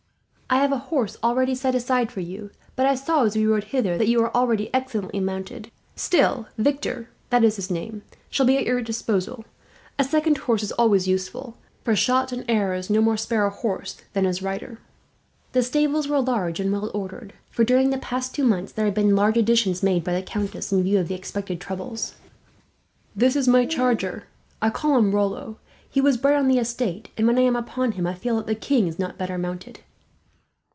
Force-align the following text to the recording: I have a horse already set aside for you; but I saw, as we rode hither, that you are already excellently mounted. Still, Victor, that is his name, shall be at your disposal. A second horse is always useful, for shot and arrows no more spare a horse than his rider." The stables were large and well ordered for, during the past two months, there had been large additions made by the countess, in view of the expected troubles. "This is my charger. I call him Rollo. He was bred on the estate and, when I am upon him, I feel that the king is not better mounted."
I 0.53 0.57
have 0.57 0.73
a 0.73 0.79
horse 0.89 1.15
already 1.23 1.55
set 1.55 1.75
aside 1.75 2.11
for 2.11 2.19
you; 2.19 2.49
but 2.75 2.85
I 2.85 2.93
saw, 2.93 3.23
as 3.23 3.37
we 3.37 3.45
rode 3.45 3.63
hither, 3.63 3.97
that 3.97 4.09
you 4.09 4.19
are 4.21 4.35
already 4.35 4.69
excellently 4.73 5.21
mounted. 5.21 5.71
Still, 5.95 6.45
Victor, 6.57 7.07
that 7.29 7.45
is 7.45 7.55
his 7.55 7.71
name, 7.71 8.01
shall 8.29 8.45
be 8.45 8.57
at 8.57 8.65
your 8.65 8.81
disposal. 8.81 9.45
A 9.97 10.03
second 10.03 10.39
horse 10.39 10.61
is 10.61 10.73
always 10.73 11.07
useful, 11.07 11.55
for 11.85 11.95
shot 11.95 12.33
and 12.33 12.43
arrows 12.49 12.89
no 12.89 12.99
more 12.99 13.15
spare 13.15 13.45
a 13.45 13.49
horse 13.49 14.01
than 14.11 14.25
his 14.25 14.41
rider." 14.41 14.79
The 15.53 15.63
stables 15.63 16.09
were 16.09 16.19
large 16.19 16.59
and 16.59 16.69
well 16.69 16.91
ordered 16.93 17.31
for, 17.49 17.63
during 17.63 17.89
the 17.91 17.97
past 17.97 18.35
two 18.35 18.43
months, 18.43 18.73
there 18.73 18.83
had 18.83 18.93
been 18.93 19.15
large 19.15 19.37
additions 19.37 19.81
made 19.81 20.03
by 20.03 20.11
the 20.13 20.21
countess, 20.21 20.73
in 20.73 20.83
view 20.83 20.99
of 20.99 21.07
the 21.07 21.15
expected 21.15 21.61
troubles. 21.61 22.15
"This 23.15 23.37
is 23.37 23.47
my 23.47 23.65
charger. 23.65 24.25
I 24.61 24.69
call 24.69 24.97
him 24.97 25.15
Rollo. 25.15 25.59
He 25.89 26.01
was 26.01 26.17
bred 26.17 26.35
on 26.35 26.49
the 26.49 26.59
estate 26.59 27.07
and, 27.17 27.25
when 27.25 27.37
I 27.37 27.41
am 27.43 27.55
upon 27.55 27.93
him, 27.93 28.05
I 28.05 28.15
feel 28.15 28.35
that 28.35 28.47
the 28.47 28.53
king 28.53 28.87
is 28.87 28.99
not 28.99 29.17
better 29.17 29.37
mounted." 29.37 29.79